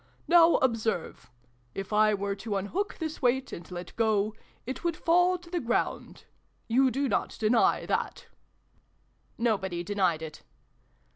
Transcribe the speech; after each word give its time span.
Now 0.27 0.55
observe. 0.55 1.29
If 1.75 1.93
I 1.93 2.15
were 2.15 2.33
to 2.37 2.55
un 2.55 2.65
hook 2.73 2.95
this 2.97 3.21
weight, 3.21 3.53
and 3.53 3.69
let 3.69 3.95
go, 3.95 4.33
it 4.65 4.83
would 4.83 4.97
fall 4.97 5.37
to 5.37 5.47
the 5.51 5.59
ground. 5.59 6.23
You 6.67 6.89
do 6.89 7.07
not 7.07 7.37
deny 7.39 7.85
that?" 7.85 8.25
Nobody 9.51 9.83
denied 9.83 10.23
it. 10.23 10.41